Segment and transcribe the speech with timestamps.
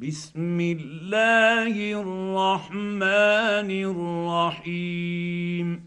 [0.00, 3.70] بسم الله الرحمن
[4.60, 5.86] الرحيم.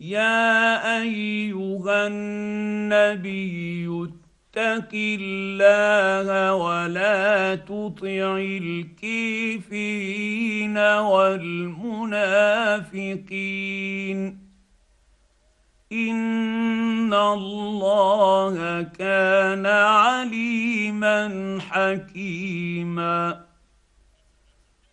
[0.00, 9.78] يا أيها النبي اتق الله ولا تطع الكافرين
[10.78, 12.08] والمنافقين.
[15.92, 23.44] ان الله كان عليما حكيما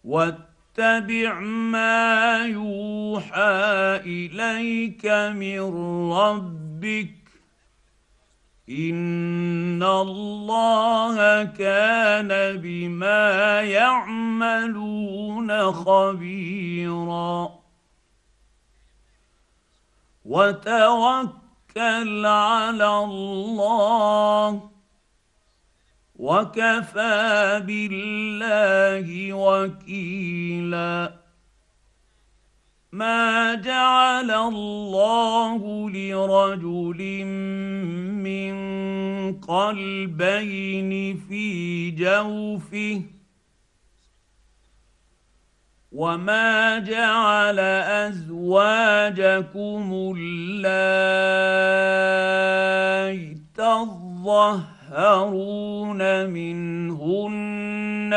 [0.04, 5.06] واتبع ما يوحى اليك
[5.36, 5.62] من
[6.12, 7.16] ربك
[8.70, 15.12] ان الله كان بما يعملون
[15.72, 17.65] خبيرا
[20.26, 24.70] وتوكل على الله
[26.16, 31.14] وكفى بالله وكيلا.
[32.92, 37.26] ما جعل الله لرجل
[38.24, 38.56] من
[39.42, 43.02] قلبين في جوفه
[45.96, 47.60] وما جعل
[48.10, 51.56] ازواجكم اللائي
[53.56, 55.00] تظهرون
[56.30, 58.14] منهن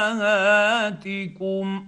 [0.00, 1.86] امهاتكم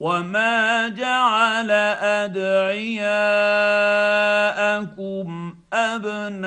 [0.00, 3.16] وما جعل ادعياءكم
[5.72, 6.46] ابناءكم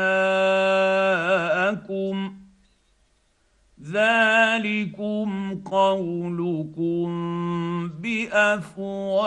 [3.92, 7.10] ذلكم قولكم
[8.00, 9.20] بأفواهكم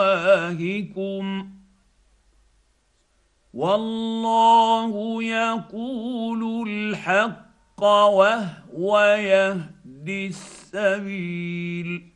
[3.54, 12.11] والله يقول الحق وهو يهدي السبيل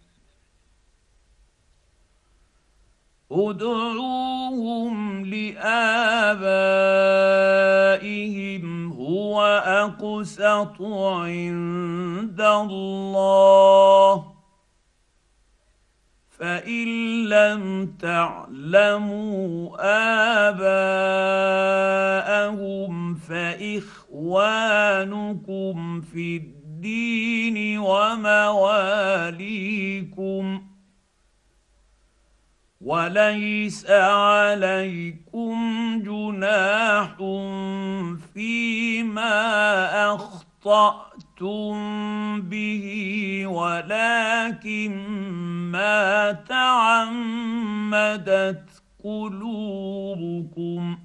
[3.33, 6.13] ادعوهم لآبائهم
[8.93, 14.37] هو أقسط عند الله.
[16.39, 16.89] فإن
[17.29, 19.77] لم تعلموا
[22.47, 24.41] آباءهم فإخوانكم
[26.01, 29.07] في الدين ومواليكم
[32.87, 35.57] وليس عليكم
[36.03, 37.17] جناح
[38.35, 39.35] فيما
[40.15, 41.75] أخطأتم
[42.41, 42.87] به
[43.47, 45.09] ولكن
[45.73, 48.03] ما تعمدت
[49.05, 50.99] قلوبكم.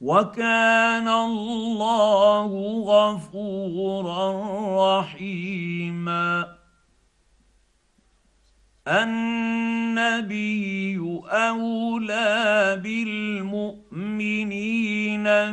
[0.00, 2.46] وكان الله
[2.86, 4.32] غفورا
[5.00, 6.55] رحيما.
[8.88, 10.46] النبي
[11.30, 14.34] أولى بالمؤمنين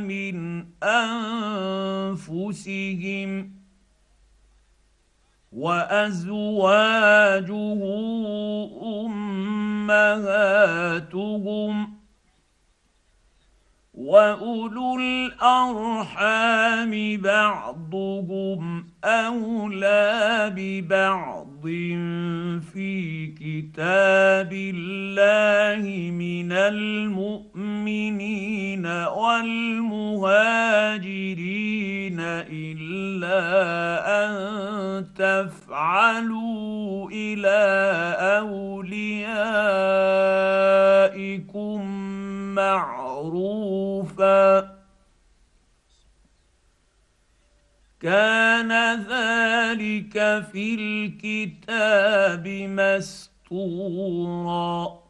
[0.01, 0.65] من
[2.13, 3.53] أنفسهم
[5.51, 6.73] وأزواجه
[9.05, 10.83] أمهاتهم
[13.93, 21.61] واولو الارحام بعضهم اولى ببعض
[22.73, 28.05] في كتاب الله من المؤمنين
[28.85, 30.33] والمهاجرين
[32.49, 33.39] الا
[34.25, 34.33] ان
[35.15, 37.59] تفعلوا إلى
[38.19, 38.72] اوليائكم
[48.03, 52.47] كان ذلك في الكتاب
[53.47, 55.03] مستورا.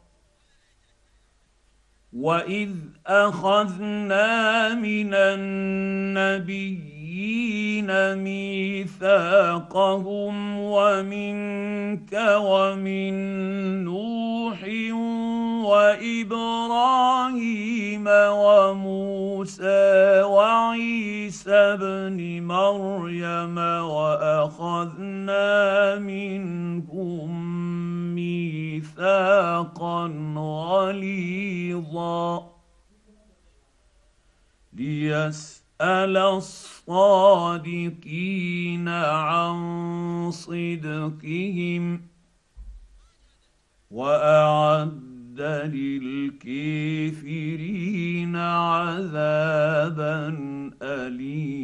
[2.12, 2.70] وإذ
[3.06, 5.14] أخذنا من
[7.14, 9.78] النبيين ميثاقهم
[10.58, 13.14] ومنك ومن
[13.84, 14.64] نوح
[15.64, 16.84] وابراهيم
[18.08, 23.58] وموسى وعيسى ابن مريم
[23.88, 25.44] واخذنا
[25.98, 27.34] منهم
[28.14, 30.06] ميثاقا
[30.36, 32.24] غليظا
[35.84, 36.16] ليسال
[36.86, 37.68] الصادقين
[38.88, 42.00] عن صدقهم
[43.90, 45.40] واعد
[45.74, 47.16] للكافرين
[48.36, 50.28] عذابا
[50.82, 51.63] اليما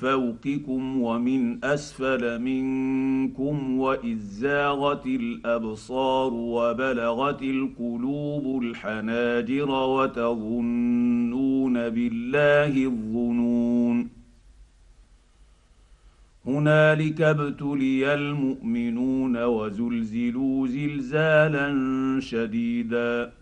[0.00, 11.08] فوقكم ومن أسفل منكم واذ زاغت الأبصار وبلغت القلوب الحناجر وتظنون
[11.88, 14.08] بالله الظنون.
[16.46, 21.68] هنالك ابتلي المؤمنون وزلزلوا زلزالا
[22.20, 23.39] شديدا.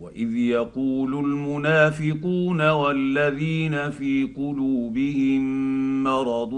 [0.00, 5.42] واذ يقول المنافقون والذين في قلوبهم
[6.04, 6.54] مرض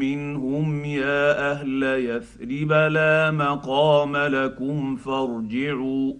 [0.00, 6.12] منهم يا أهل يثرب لا مقام لكم فارجعوا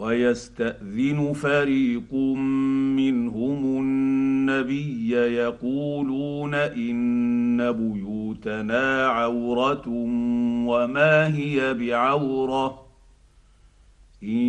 [0.00, 2.14] ويستأذن فريق
[2.96, 9.82] منهم النبي يقولون إن بيوتنا عورة
[10.66, 12.86] وما هي بعورة
[14.22, 14.46] إن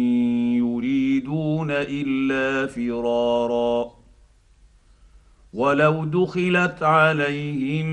[0.57, 4.00] يريدون إلا فرارا
[5.53, 7.85] ولو دخلت عليهم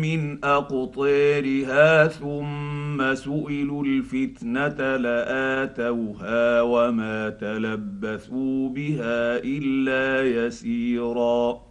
[0.00, 11.66] من اقطيرها ثم سئلوا الفتنه لاتوها وما تلبثوا بها الا يسيرا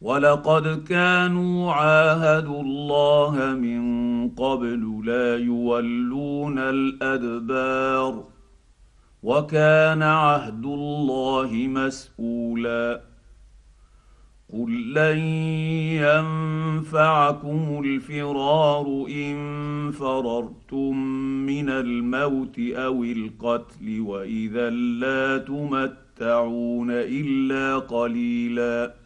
[0.00, 8.35] ولقد كانوا عاهدوا الله من قبل لا يولون الادبار
[9.26, 13.00] وكان عهد الله مسؤولا.
[14.52, 15.18] قل لن
[16.78, 19.36] ينفعكم الفرار إن
[19.90, 20.96] فررتم
[21.46, 29.05] من الموت أو القتل وإذا لا تمتعون إلا قليلا.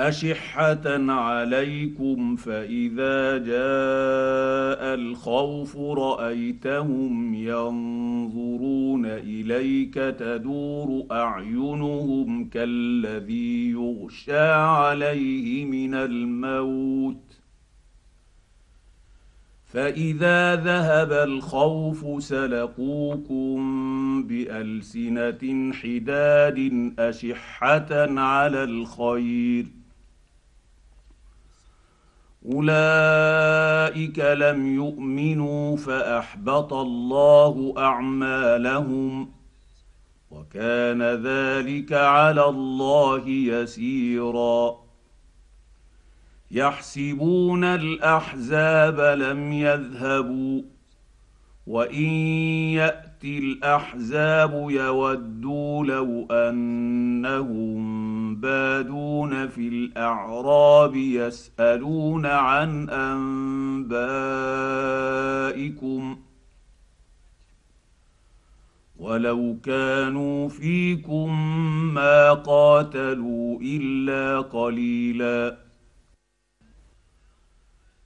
[0.00, 17.40] أشحة عليكم فإذا جاء الخوف رأيتهم ينظرون إليك تدور أعينهم كالذي يغشى عليه من الموت.
[19.64, 23.58] فإذا ذهب الخوف سلقوكم
[24.26, 29.79] بألسنة حداد أشحة على الخير.
[32.46, 39.30] أولئك لم يؤمنوا فأحبط الله أعمالهم
[40.30, 44.90] وكان ذلك على الله يسيرا.
[46.50, 50.62] يحسبون الأحزاب لم يذهبوا
[51.66, 52.08] وإن
[52.74, 57.99] يأتي الأحزاب يودوا لو أنهم
[58.40, 62.90] بادون في الأعراب يسألون عن
[65.30, 66.18] أنبائكم
[68.98, 71.54] ولو كانوا فيكم
[71.94, 75.69] ما قاتلوا إلا قليلا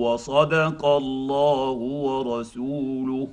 [0.00, 3.28] وصدق الله ورسوله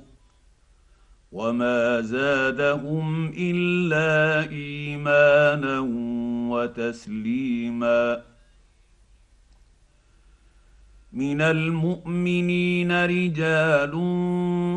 [1.32, 5.76] وما زادهم إلا إيمانا
[6.52, 8.22] وتسليما.
[11.12, 13.94] من المؤمنين رجال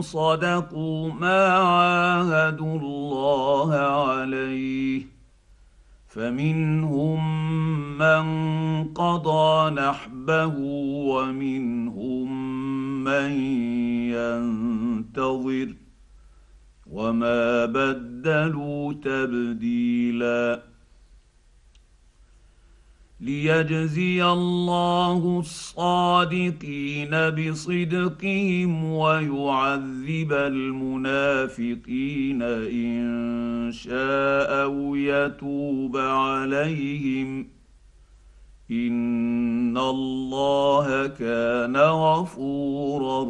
[0.04, 5.11] صدقوا ما عاهدوا الله عليه
[6.12, 7.22] فمنهم
[7.98, 8.24] من
[8.94, 10.56] قضى نحبه
[11.08, 12.30] ومنهم
[13.04, 13.32] من
[14.12, 15.76] ينتظر
[16.88, 20.71] وما بدلوا تبديلاً
[23.22, 31.62] ليجزي الله الصادقين بصدقهم ويعذب المنافقين
[32.42, 37.48] ان شاء أو يتوب عليهم
[38.72, 43.24] ان الله كان غفورا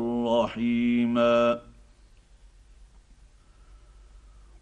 [0.43, 1.59] رحيما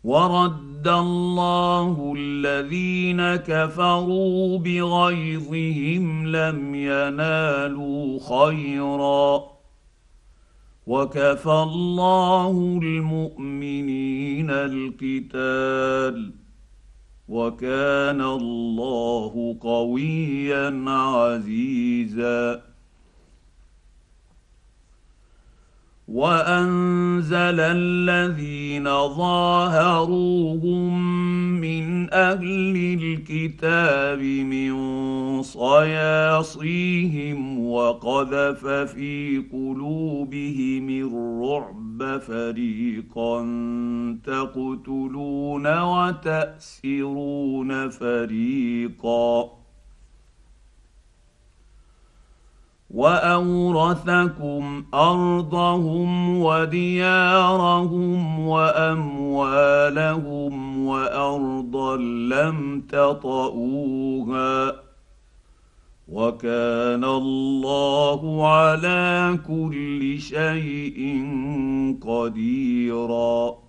[0.03, 9.43] ورد الله الذين كفروا بغيظهم لم ينالوا خيرا.
[10.87, 16.31] وكفى الله المؤمنين القتال.
[17.29, 22.61] وكان الله قويا عزيزا.
[26.09, 30.69] وانزل الذين ظاهروهم
[31.61, 34.73] من أهل الكتاب من
[35.43, 36.89] صياصيهم
[37.69, 43.41] وقذف في قلوبهم الرعب فريقا
[44.23, 47.29] تقتلون وتاسرون
[47.89, 49.58] فريقا
[52.89, 59.89] واورثكم ارضهم وديارهم واموالهم
[60.87, 64.75] وارضا لم تطئوها
[66.07, 71.25] وكان الله على كل شيء
[72.01, 73.68] قديرا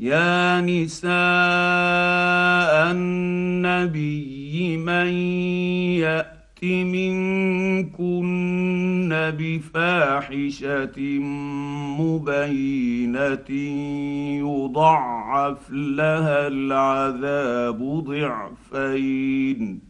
[0.00, 1.10] يا نساء
[2.90, 5.06] النبي من
[6.00, 8.10] يأت منكن
[9.38, 11.00] بفاحشة
[12.00, 13.50] مبينة
[14.40, 19.80] يضعف لها العذاب ضعفين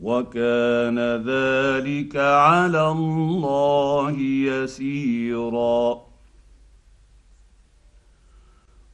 [0.00, 6.09] وكان ذلك على الله يسيرا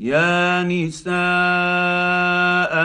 [0.00, 1.12] يا نساء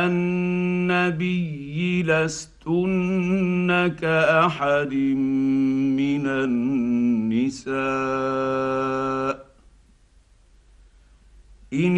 [0.08, 7.75] النبي لستن كأحد من النساء.
[11.74, 11.98] إن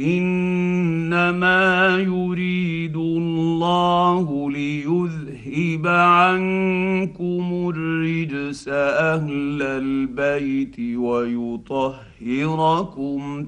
[0.00, 11.98] إنما يريد الله ليذهب عنكم الرجس أهل البيت ويطهركم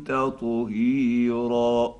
[0.05, 2.00] تطهيرا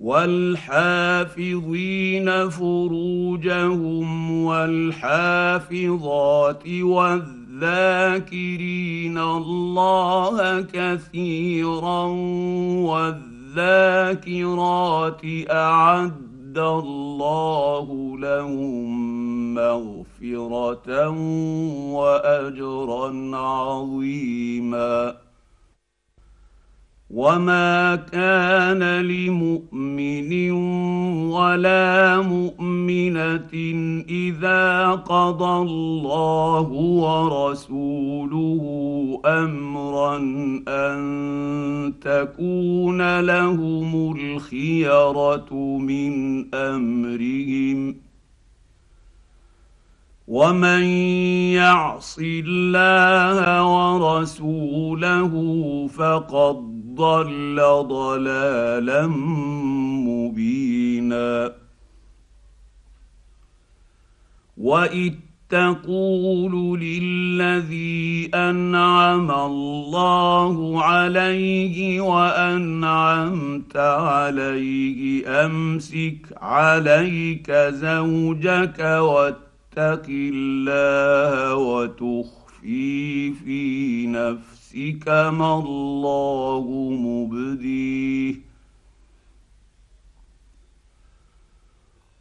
[0.00, 1.38] والحافظين
[2.48, 5.82] فروجهم والحافظات
[6.68, 7.38] والذاكرين
[9.18, 12.04] الله كثيرا
[13.56, 21.08] والذاكرات أعد الله لهم مغفرة
[21.92, 25.25] واجرا عظيما
[27.10, 30.50] وما كان لمؤمن
[31.30, 33.50] ولا مؤمنه
[34.08, 36.68] اذا قضى الله
[37.02, 38.62] ورسوله
[39.26, 40.16] امرا
[40.68, 46.14] ان تكون لهم الخيره من
[46.54, 47.96] امرهم
[50.28, 50.82] ومن
[51.54, 55.32] يعص الله ورسوله
[55.86, 57.56] فقد ضل
[57.88, 59.06] ضلالا
[60.06, 61.52] مبينا.
[64.56, 65.12] واذ
[65.50, 81.86] تقول للذي انعم الله عليه وانعمت عليه امسك عليك زوجك واتق الله
[82.66, 86.66] وتخفي في نفسك نفسك ما الله
[87.00, 88.34] مبديه.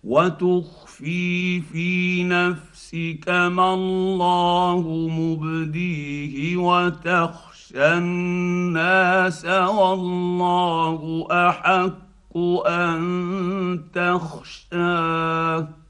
[0.03, 15.85] وتخفي في نفسك ما الله مبديه وتخشى الناس والله أحق أن تخشاه.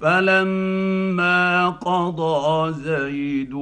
[0.00, 3.54] فلما قضى زيد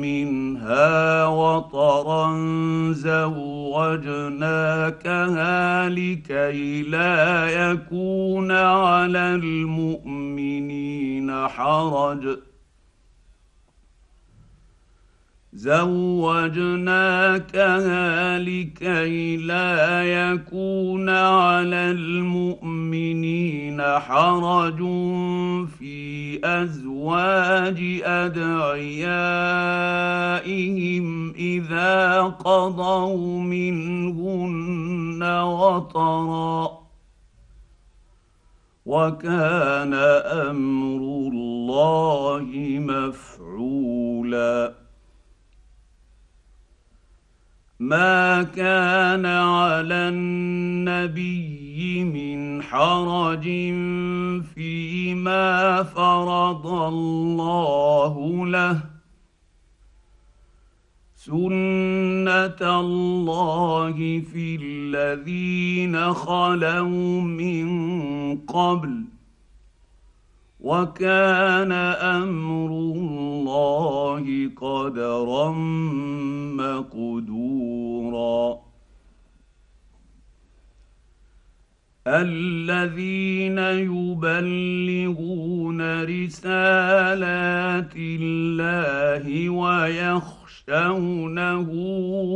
[0.00, 2.32] منها وطرا
[2.92, 4.18] زوجناكها
[5.88, 10.92] لكي لا يكون على المؤمنين
[11.48, 12.38] حرج.
[15.54, 16.88] زوجناكها
[18.38, 24.78] لكي لا يكون على المؤمنين حرج
[25.78, 28.62] في أزواج أدعيائهم
[31.34, 36.82] إذا قضوا منهن وطرا.
[38.86, 39.94] وكان
[40.50, 42.46] أمر الله
[42.80, 44.82] مفعولا.
[47.82, 53.42] ما كان على النبي من حرج
[54.54, 58.80] فيما فرض الله له
[61.16, 67.66] سنه الله في الذين خلوا من
[68.38, 69.11] قبل
[70.62, 71.72] وكان
[72.22, 74.24] أمر الله
[74.56, 75.50] قدرا
[76.62, 78.58] مقدورا.
[82.06, 91.70] الذين يبلغون رسالات الله ويخشون يخشونه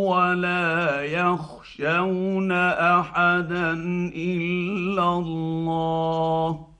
[0.09, 3.73] ولا يخشون أحدا
[4.17, 6.76] إلا الله.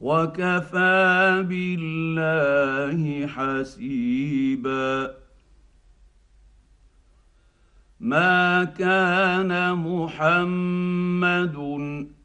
[0.00, 5.10] وكفى بالله حسيبا.
[8.00, 11.56] ما كان محمد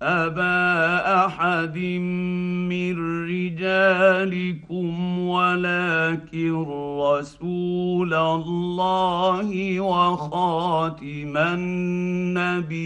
[0.01, 6.65] أبا أحد من رجالكم ولكن
[6.99, 12.85] رسول الله وخاتم النبيين.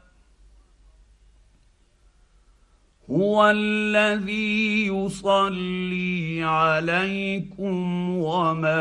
[3.11, 8.73] هو الذي يصلي عليكم وملائكته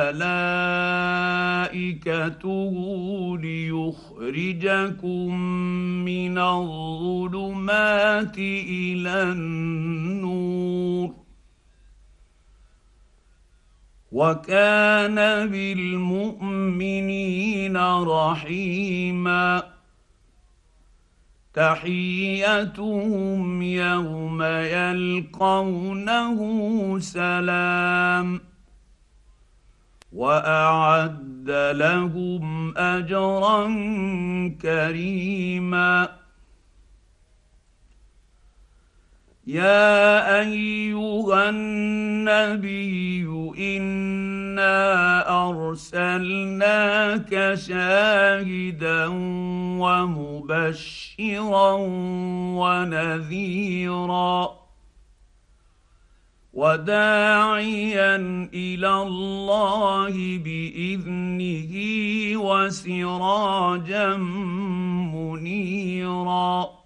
[3.39, 5.41] ليخرجكم
[6.05, 11.11] من الظلمات إلى النور.
[14.13, 19.80] وكان بالمؤمنين رحيما.
[21.55, 26.39] تحيتهم يوم يلقونه
[26.99, 28.41] سلام
[30.13, 33.65] وأعد لهم أجرا
[34.63, 36.20] كريما
[39.47, 43.25] يا ايها النبي
[43.59, 49.07] انا ارسلناك شاهدا
[49.81, 51.73] ومبشرا
[52.61, 54.61] ونذيرا
[56.53, 58.17] وداعيا
[58.55, 61.73] إلى الله باذنه
[62.41, 64.17] وسراجا
[65.17, 66.80] منيرا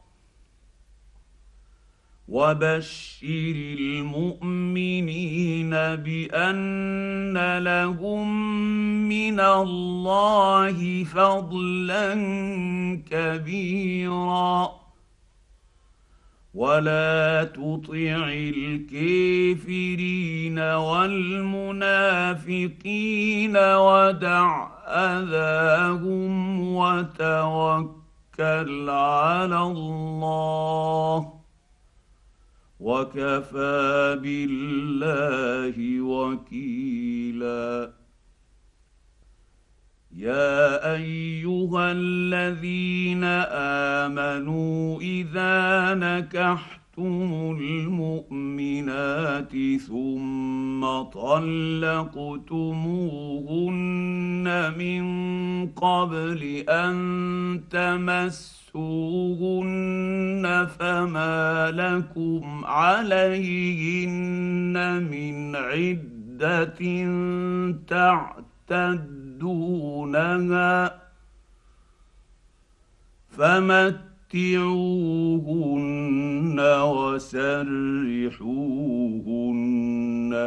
[2.29, 8.29] وبشر المؤمنين بان لهم
[9.09, 12.15] من الله فضلا
[13.11, 14.85] كبيرا
[16.55, 19.79] ولا تطع الكافرين
[20.59, 21.97] والمنافقين
[23.57, 27.91] ودع اذاهم وتوكل
[28.91, 31.44] على الله
[32.85, 37.93] وكفى بالله وكيلا.
[40.17, 43.25] يا أيها الذين
[44.05, 49.53] آمنوا إذا نكحتم المؤمنات
[49.89, 52.05] ثم طلقتموهن
[54.79, 55.05] من
[55.69, 56.95] قبل أن
[57.71, 64.17] تمسوا فَآتُوهُنَّ فَمَا لَكُمْ عَلَيْهِنَّ
[65.11, 66.81] مِنْ عِدَّةٍ
[67.89, 69.15] تَعْتَدُّونَهَا
[73.31, 74.01] فَمَتِّعُوهُنَّ
[76.83, 77.63] وَسَرِّحُوهُنَّ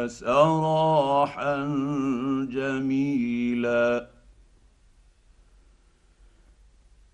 [0.08, 1.56] سَرَاحًا
[2.50, 4.17] جَمِيلًا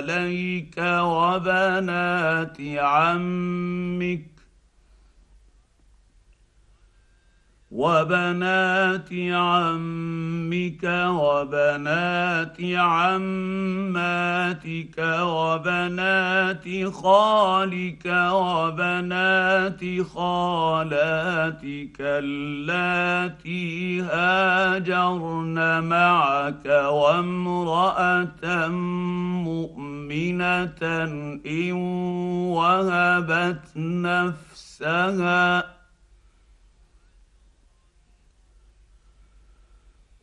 [0.00, 4.29] عليك وبنات عمك
[7.80, 13.78] وبنات عمك وبنات عماتك
[15.20, 19.80] وبنات خالك وبنات
[20.14, 28.68] خالاتك اللاتي هاجرن معك وامرأة
[29.48, 30.82] مؤمنة
[31.46, 31.72] إن
[32.52, 35.79] وهبت نفسها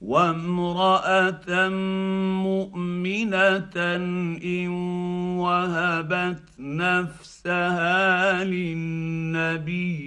[0.02, 1.70] وامرأة
[2.44, 3.76] مؤمنة
[4.44, 4.68] إن
[5.38, 9.98] وهبت نفسها للنبي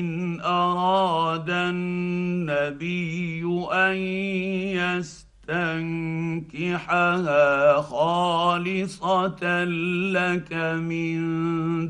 [0.00, 2.88] إن أراد النبي
[3.72, 3.96] أن
[6.38, 9.64] يستنكحها خالصة
[10.14, 11.18] لك من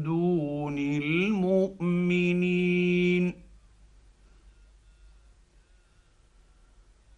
[0.02, 2.18] دون المؤمنين.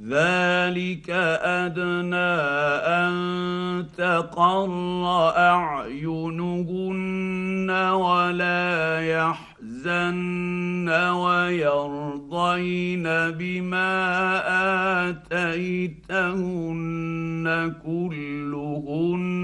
[0.00, 2.36] ذلك أدنى
[2.84, 3.16] أن
[3.96, 6.90] تقر أعينهن
[7.70, 13.02] ولا يحزن ويرضين
[13.40, 13.96] بما
[15.08, 16.44] آتيتهن
[17.84, 19.36] كلهن.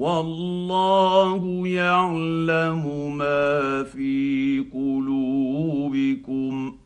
[0.00, 6.76] والله يعلم ما في قلوبكم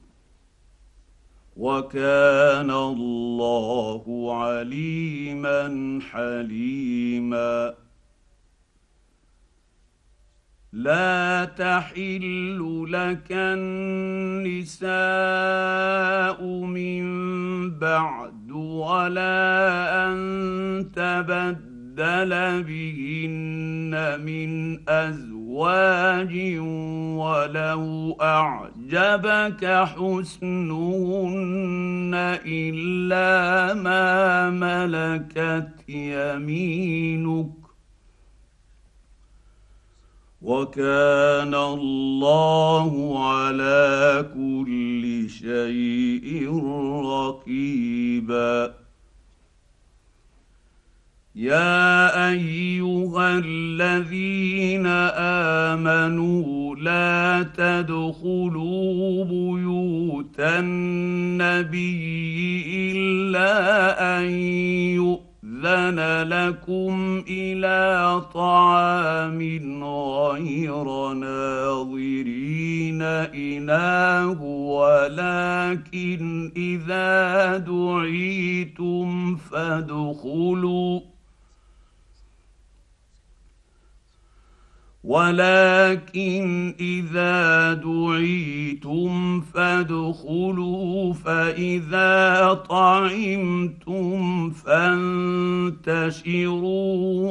[1.57, 7.75] وكان الله عليما حليما.
[10.73, 14.89] لا تحل لك النساء
[16.65, 17.05] من
[17.79, 26.35] بعد ولا أن تبدل بدل بهن من أزواج
[27.19, 31.31] ولو أعجبك حسنهن
[32.47, 37.51] إلا ما ملكت يمينك
[40.43, 46.51] وكان الله على كل شيء
[47.05, 48.84] رقيبا
[51.37, 54.87] يا ايها الذين
[55.67, 62.03] امنوا لا تدخلوا بيوت النبي
[62.93, 64.25] الا ان
[64.95, 69.43] يؤذن لكم إلى طعام
[69.85, 81.14] غير ناظرين اناه ولكن اذا دعيتم فادخلوا
[85.05, 95.95] ولكن إذا دعيتم فادخلوا فإذا طعمتم فانتشروا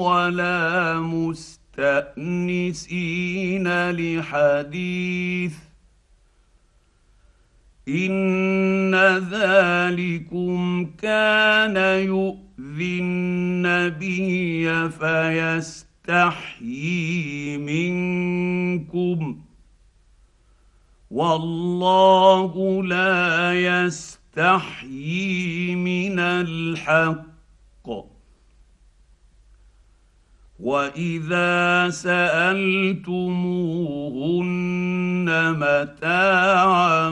[0.10, 2.32] ولا مستأنسين
[3.92, 5.54] لحديث.
[7.88, 8.96] إن
[9.32, 19.38] ذلكم كان يؤذي النبي فيستحيي يستحيي منكم.
[21.12, 23.54] والله لا
[23.86, 24.96] يستحيي
[25.76, 27.24] من الحق.
[30.60, 33.06] وإذا سألتموهن
[35.56, 37.12] متاعا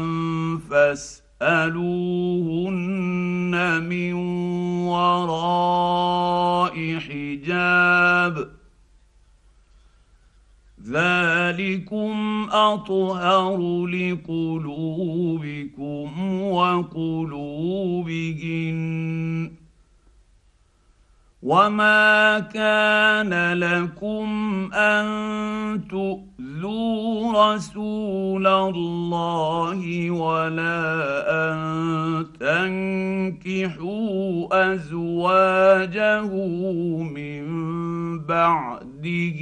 [0.70, 1.74] فاسألوهن
[3.84, 4.14] من
[4.84, 6.01] وراء
[10.92, 14.82] ذلكم أطهر لقلوبكم
[16.42, 18.02] وقلوبهن.
[21.44, 24.30] وما كان لكم
[24.74, 25.88] أن
[26.62, 30.84] تؤذوا رسول الله ولا
[31.30, 32.28] ان
[33.42, 33.94] تنكحوا
[34.74, 36.28] ازواجه
[37.04, 37.46] من
[38.20, 39.40] بعده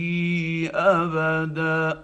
[0.73, 2.03] ابدا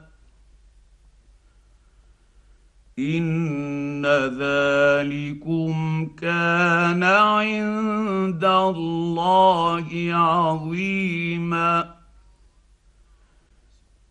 [3.00, 4.06] ان
[4.40, 5.74] ذلكم
[6.22, 11.85] كان عند الله عظيما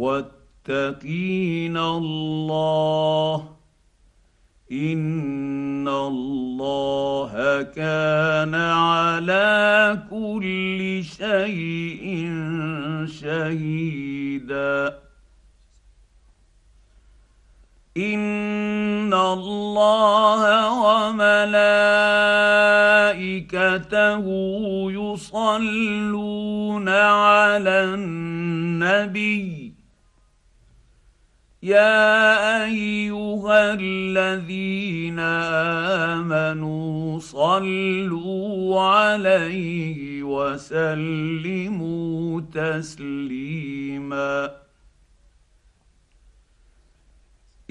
[0.00, 3.48] واتقين الله.
[4.72, 12.04] إن الله كان على كل شيء
[13.20, 14.98] شهيدا.
[17.96, 20.42] إن الله
[20.82, 21.44] وملائكته
[24.92, 29.59] يصلون على النبي
[31.62, 35.18] يا أيها الذين
[36.18, 41.80] آمنوا صلوا عليه وسلموا
[42.54, 44.50] تسليما.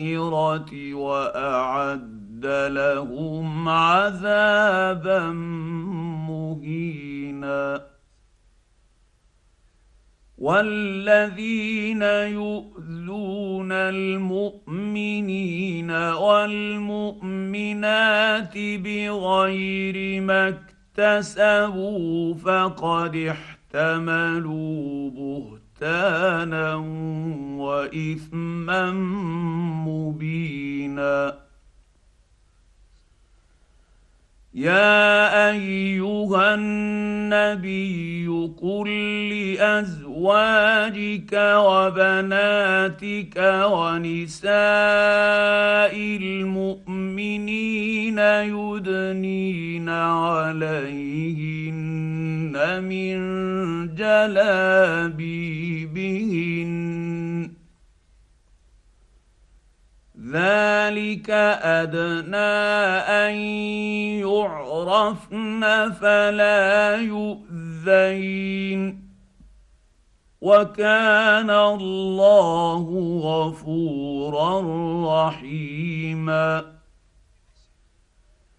[0.94, 5.32] وأعد لهم عذابا
[6.30, 7.82] مهينا.
[10.38, 14.72] والذين يؤذون المؤمنين
[15.92, 17.28] والمؤمنات
[18.58, 20.48] بغير ما
[20.98, 25.57] اكتسبوا فقد احتملوا بهتانا.
[27.60, 28.92] وإثما
[29.88, 31.47] مبينا
[34.58, 38.28] يا أيها النبي
[38.62, 38.90] قل
[39.30, 43.36] لأزواجك وبناتك
[43.72, 44.54] ونساء
[46.22, 51.74] المؤمنين يدنين عليهن
[52.84, 53.18] من
[53.96, 55.28] جلابيبهن
[60.32, 61.30] ذلك
[61.62, 62.58] أدنى
[63.08, 63.36] أن
[64.28, 69.08] يعرفن فلا يؤذين.
[70.42, 72.86] وكان الله
[73.24, 74.62] غفورا
[75.28, 76.77] رحيما.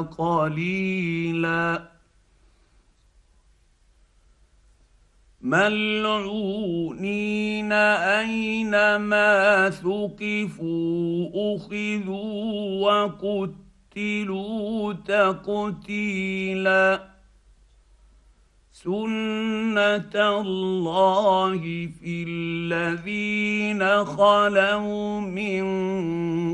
[0.00, 1.94] قليلا.
[5.40, 6.92] ملعونين
[7.72, 13.04] أينما ثقفوا أخذوا
[13.94, 16.84] وقتلوا تقتيلا.
[18.72, 21.60] سنه الله
[22.00, 25.64] في الذين خلوا من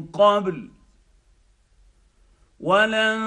[0.07, 0.80] قبل.
[2.61, 3.21] ولن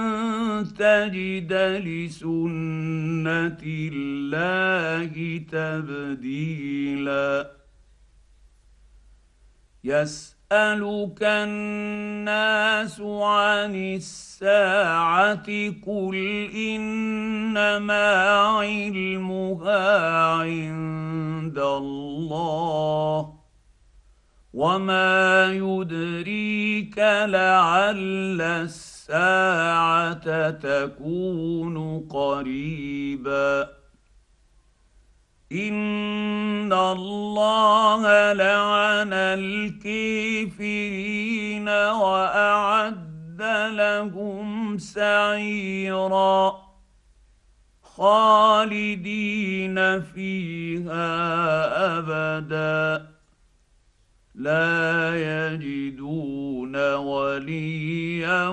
[0.77, 1.53] تجد
[1.85, 7.51] لسنة الله تبديلا.
[9.83, 15.45] يسألك الناس عن الساعة
[15.87, 16.15] قل
[16.55, 23.33] إنما علمها عند الله
[24.53, 33.69] وما يدريك لعل الساعة الساعة تكون قريبا.
[35.51, 43.41] إن الله لعن الكافرين وأعد
[43.75, 46.59] لهم سعيرا.
[47.83, 51.07] خالدين فيها
[51.97, 53.12] أبدا.
[54.35, 58.47] لا يجدون وليا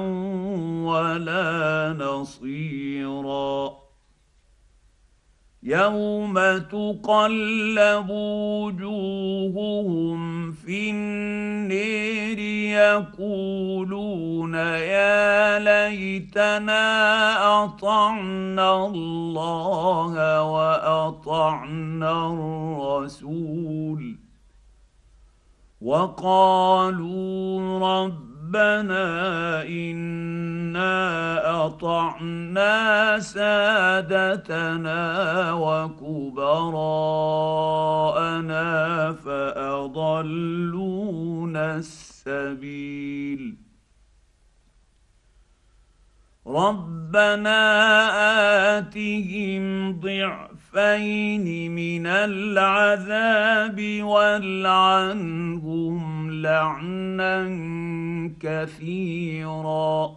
[0.84, 3.80] ولا نصيرا.
[5.62, 8.10] يوم تقلب
[8.60, 10.20] وجوههم
[10.52, 12.38] في النير
[12.78, 16.84] يقولون يا ليتنا
[17.64, 24.29] اطعنا الله واطعنا الرسول.
[25.80, 29.04] وقالوا ربنا
[29.62, 30.96] إنا
[31.66, 35.02] أطعنا سادتنا
[35.52, 36.72] وكبراءنا
[39.12, 40.56] فأضلونا
[41.76, 43.56] السبيل.
[46.46, 47.58] ربنا
[48.78, 56.00] آتهم ضعف ضعفين من العذاب والعنهم
[56.42, 57.48] لعنا
[58.40, 60.16] كثيرا.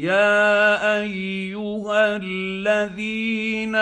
[0.00, 3.74] يا ايها الذين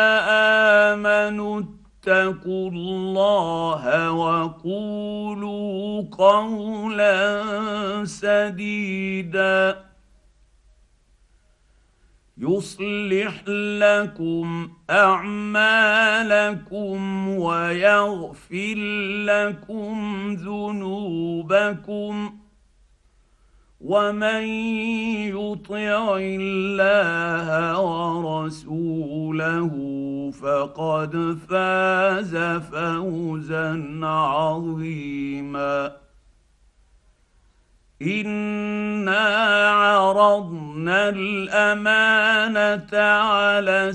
[0.92, 7.42] امنوا اتقوا الله وقولوا قولا
[8.04, 9.84] سديدا
[12.38, 16.98] يصلح لكم اعمالكم
[17.28, 18.74] ويغفر
[19.24, 19.96] لكم
[20.34, 22.38] ذنوبكم
[23.80, 24.42] ومن
[25.30, 29.70] يطع الله ورسوله
[30.42, 32.36] فقد فاز
[32.72, 35.96] فوزا عظيما
[38.02, 39.26] انا
[39.68, 43.88] عرضنا الامانه على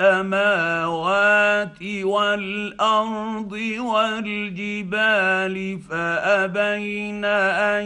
[0.00, 7.84] السماوات والأرض والجبال فأبين أن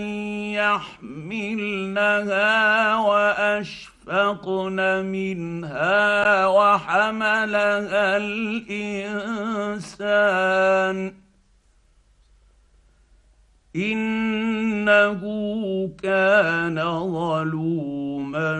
[1.11, 2.47] يحملنها
[2.97, 9.55] وأشفقن منها وحملها الإنسان
[13.77, 15.21] إنه
[16.03, 16.77] كان
[17.13, 18.51] ظلوما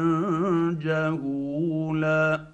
[0.83, 2.54] جهولا